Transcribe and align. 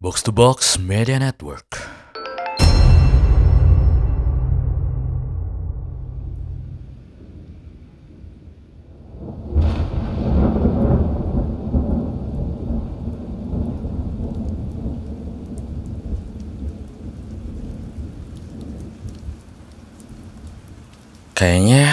Box 0.00 0.24
to 0.24 0.32
Box 0.32 0.80
Media 0.80 1.20
Network. 1.20 1.76
Kayaknya 21.36 21.92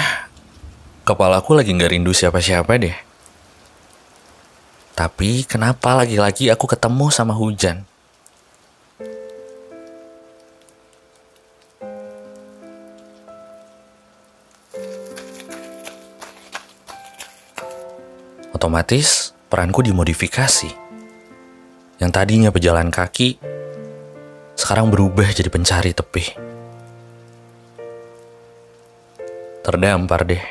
kepalaku 1.03 1.59
lagi 1.59 1.75
nggak 1.75 1.91
rindu 1.91 2.15
siapa-siapa 2.15 2.71
deh. 2.79 2.95
Tapi 4.95 5.43
kenapa 5.43 5.91
lagi-lagi 5.91 6.47
aku 6.47 6.71
ketemu 6.71 7.11
sama 7.11 7.35
hujan? 7.35 7.83
Otomatis 18.57 19.37
peranku 19.53 19.85
dimodifikasi. 19.85 20.73
Yang 22.01 22.09
tadinya 22.09 22.49
pejalan 22.49 22.89
kaki, 22.89 23.37
sekarang 24.57 24.89
berubah 24.89 25.29
jadi 25.29 25.45
pencari 25.45 25.93
tepi. 25.93 26.25
Terdampar 29.61 30.25
deh. 30.25 30.41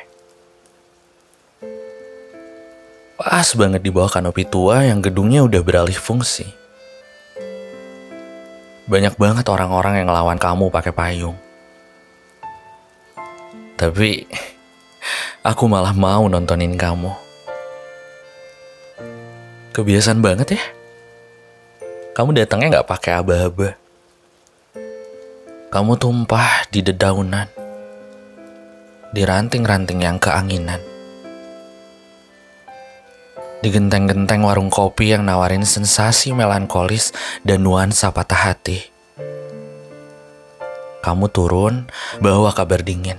Pas 3.18 3.48
banget 3.58 3.82
di 3.82 3.90
bawah 3.90 4.14
kanopi 4.14 4.46
tua 4.46 4.86
yang 4.86 5.02
gedungnya 5.02 5.42
udah 5.42 5.66
beralih 5.66 5.98
fungsi. 5.98 6.46
Banyak 8.86 9.18
banget 9.18 9.50
orang-orang 9.50 9.98
yang 9.98 10.14
ngelawan 10.14 10.38
kamu 10.38 10.70
pakai 10.70 10.94
payung. 10.94 11.34
Tapi 13.74 14.30
aku 15.42 15.66
malah 15.66 15.90
mau 15.90 16.30
nontonin 16.30 16.78
kamu. 16.78 17.25
Kebiasaan 19.76 20.24
banget 20.24 20.56
ya. 20.56 20.62
Kamu 22.16 22.32
datangnya 22.32 22.80
nggak 22.80 22.88
pakai 22.88 23.12
aba-aba. 23.20 23.76
Kamu 25.68 26.00
tumpah 26.00 26.64
di 26.72 26.80
dedaunan. 26.80 27.44
Di 29.12 29.20
ranting-ranting 29.20 30.00
yang 30.00 30.16
keanginan 30.16 30.96
di 33.66 33.74
genteng-genteng 33.74 34.46
warung 34.46 34.70
kopi 34.70 35.10
yang 35.10 35.26
nawarin 35.26 35.66
sensasi 35.66 36.30
melankolis 36.30 37.10
dan 37.42 37.66
nuansa 37.66 38.14
patah 38.14 38.52
hati. 38.52 38.78
Kamu 41.02 41.26
turun 41.34 41.90
bawa 42.22 42.54
kabar 42.54 42.86
dingin. 42.86 43.18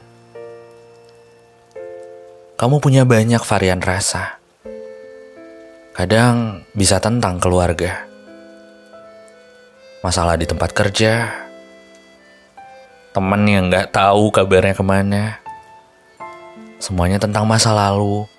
Kamu 2.56 2.80
punya 2.80 3.04
banyak 3.04 3.44
varian 3.44 3.84
rasa. 3.84 4.40
Kadang 5.98 6.62
bisa 6.78 7.02
tentang 7.02 7.42
keluarga. 7.42 8.06
Masalah 10.06 10.38
di 10.38 10.46
tempat 10.46 10.70
kerja. 10.70 11.26
Temen 13.18 13.42
yang 13.50 13.74
gak 13.74 13.98
tahu 13.98 14.30
kabarnya 14.30 14.78
ke 14.78 14.86
mana. 14.86 15.42
Semuanya 16.78 17.18
tentang 17.18 17.50
masa 17.50 17.74
lalu 17.74 18.30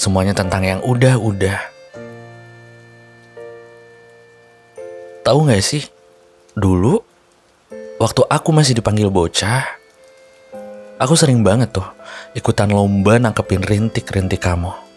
Semuanya 0.00 0.32
tentang 0.32 0.64
yang 0.64 0.80
udah-udah. 0.80 1.60
Tahu 5.20 5.38
gak 5.44 5.60
sih? 5.60 5.84
Dulu, 6.56 7.02
waktu 8.00 8.22
aku 8.30 8.48
masih 8.48 8.80
dipanggil 8.80 9.12
bocah, 9.12 9.66
aku 10.96 11.18
sering 11.18 11.44
banget 11.44 11.76
tuh 11.76 11.84
ikutan 12.32 12.72
lomba 12.72 13.20
nangkepin 13.20 13.60
rintik-rintik 13.60 14.40
kamu. 14.40 14.89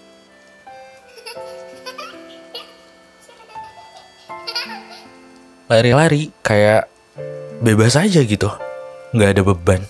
Lari-lari 5.72 6.34
kayak 6.44 6.90
bebas 7.64 7.96
aja 7.96 8.20
gitu, 8.24 8.52
nggak 9.16 9.30
ada 9.38 9.42
beban, 9.46 9.82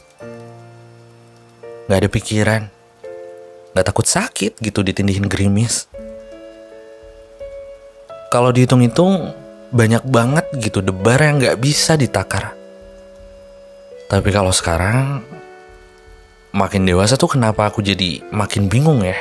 nggak 1.90 2.00
ada 2.04 2.10
pikiran 2.10 2.64
Gak 3.74 3.90
takut 3.90 4.06
sakit 4.06 4.62
gitu 4.62 4.86
ditindihin 4.86 5.26
gerimis. 5.26 5.90
Kalau 8.30 8.54
dihitung-hitung 8.54 9.34
banyak 9.74 10.06
banget 10.06 10.46
gitu 10.62 10.86
debar 10.86 11.18
yang 11.18 11.42
gak 11.42 11.58
bisa 11.58 11.98
ditakar. 11.98 12.54
Tapi 14.06 14.30
kalau 14.30 14.54
sekarang 14.54 15.26
makin 16.54 16.86
dewasa 16.86 17.18
tuh 17.18 17.34
kenapa 17.34 17.74
aku 17.74 17.82
jadi 17.82 18.22
makin 18.30 18.70
bingung 18.70 19.02
ya? 19.02 19.18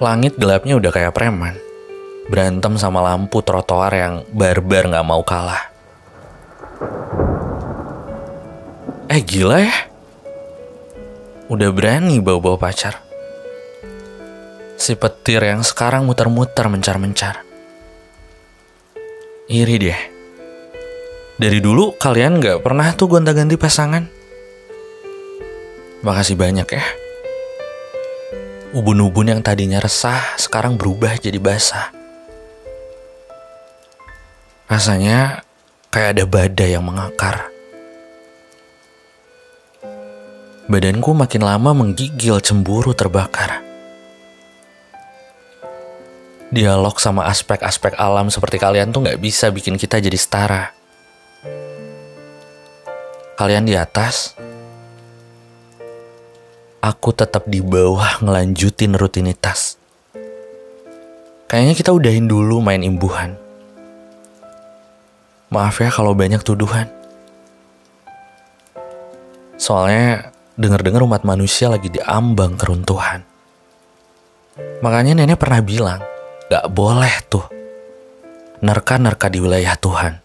Langit 0.00 0.40
gelapnya 0.40 0.80
udah 0.80 0.88
kayak 0.88 1.12
preman. 1.12 1.52
Berantem 2.30 2.78
sama 2.78 3.02
lampu 3.02 3.42
trotoar 3.42 3.92
yang 3.94 4.14
barbar 4.30 4.92
gak 4.92 5.06
mau 5.06 5.22
kalah. 5.26 5.72
Eh 9.10 9.20
gila 9.24 9.58
ya? 9.62 9.92
udah 11.52 11.68
berani 11.68 12.16
bawa-bawa 12.16 12.56
pacar. 12.56 13.04
Si 14.80 14.96
petir 14.96 15.44
yang 15.44 15.60
sekarang 15.60 16.08
muter-muter 16.08 16.64
mencar-mencar. 16.72 17.44
Iri 19.52 19.76
deh. 19.76 20.00
Dari 21.36 21.60
dulu 21.60 21.92
kalian 22.00 22.40
gak 22.40 22.64
pernah 22.64 22.88
tuh 22.96 23.12
gonta-ganti 23.12 23.60
pasangan. 23.60 24.08
Makasih 26.00 26.40
banyak 26.40 26.68
ya. 26.72 26.84
Ubun-ubun 28.72 29.28
yang 29.28 29.44
tadinya 29.44 29.76
resah 29.76 30.40
sekarang 30.40 30.80
berubah 30.80 31.20
jadi 31.20 31.36
basah. 31.36 32.01
Rasanya 34.72 35.44
kayak 35.92 36.16
ada 36.16 36.24
badai 36.24 36.72
yang 36.72 36.88
mengakar. 36.88 37.52
Badanku 40.64 41.12
makin 41.12 41.44
lama 41.44 41.76
menggigil 41.76 42.40
cemburu 42.40 42.96
terbakar. 42.96 43.60
Dialog 46.48 46.96
sama 46.96 47.28
aspek-aspek 47.28 48.00
alam 48.00 48.32
seperti 48.32 48.56
kalian 48.56 48.96
tuh 48.96 49.04
gak 49.04 49.20
bisa 49.20 49.52
bikin 49.52 49.76
kita 49.76 50.00
jadi 50.00 50.16
setara. 50.16 50.72
Kalian 53.36 53.68
di 53.68 53.76
atas, 53.76 54.32
aku 56.80 57.12
tetap 57.12 57.44
di 57.44 57.60
bawah 57.60 58.24
ngelanjutin 58.24 58.96
rutinitas. 58.96 59.76
Kayaknya 61.44 61.76
kita 61.76 61.92
udahin 61.92 62.24
dulu 62.24 62.64
main 62.64 62.80
imbuhan. 62.80 63.51
Maaf 65.52 65.84
ya 65.84 65.92
kalau 65.92 66.16
banyak 66.16 66.40
tuduhan. 66.40 66.88
Soalnya 69.60 70.32
dengar-dengar 70.56 71.04
umat 71.04 71.28
manusia 71.28 71.68
lagi 71.68 71.92
diambang 71.92 72.56
keruntuhan. 72.56 73.20
Makanya 74.80 75.12
nenek 75.12 75.36
pernah 75.36 75.60
bilang, 75.60 76.00
gak 76.48 76.72
boleh 76.72 77.14
tuh 77.28 77.44
nerka-nerka 78.64 79.28
di 79.28 79.38
wilayah 79.44 79.76
Tuhan. 79.76 80.21